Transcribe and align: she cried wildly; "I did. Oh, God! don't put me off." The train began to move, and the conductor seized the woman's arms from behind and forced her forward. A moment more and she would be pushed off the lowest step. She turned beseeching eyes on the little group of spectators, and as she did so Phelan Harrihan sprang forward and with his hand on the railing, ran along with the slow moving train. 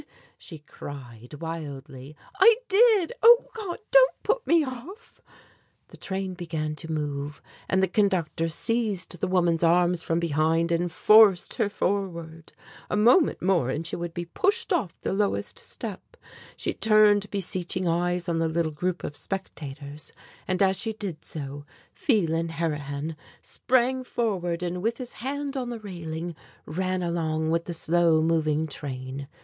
she 0.35 0.57
cried 0.57 1.35
wildly; 1.35 2.15
"I 2.39 2.55
did. 2.67 3.13
Oh, 3.21 3.37
God! 3.53 3.77
don't 3.91 4.23
put 4.23 4.47
me 4.47 4.63
off." 4.65 5.21
The 5.89 5.95
train 5.97 6.33
began 6.33 6.75
to 6.77 6.91
move, 6.91 7.39
and 7.69 7.83
the 7.83 7.87
conductor 7.87 8.49
seized 8.49 9.19
the 9.19 9.27
woman's 9.27 9.61
arms 9.63 10.01
from 10.01 10.19
behind 10.19 10.71
and 10.71 10.91
forced 10.91 11.53
her 11.53 11.69
forward. 11.69 12.51
A 12.89 12.97
moment 12.97 13.43
more 13.43 13.69
and 13.69 13.85
she 13.85 13.95
would 13.95 14.15
be 14.15 14.25
pushed 14.25 14.73
off 14.73 14.99
the 15.01 15.13
lowest 15.13 15.59
step. 15.59 16.17
She 16.57 16.73
turned 16.73 17.29
beseeching 17.29 17.87
eyes 17.87 18.27
on 18.27 18.39
the 18.39 18.49
little 18.49 18.71
group 18.71 19.03
of 19.03 19.15
spectators, 19.15 20.11
and 20.47 20.63
as 20.63 20.77
she 20.77 20.93
did 20.93 21.25
so 21.25 21.63
Phelan 21.93 22.49
Harrihan 22.49 23.15
sprang 23.43 24.03
forward 24.03 24.63
and 24.63 24.81
with 24.81 24.97
his 24.97 25.13
hand 25.21 25.55
on 25.55 25.69
the 25.69 25.79
railing, 25.79 26.33
ran 26.65 27.03
along 27.03 27.51
with 27.51 27.65
the 27.65 27.73
slow 27.75 28.19
moving 28.23 28.65
train. 28.65 29.27